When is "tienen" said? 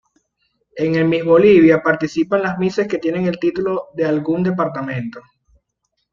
2.97-3.27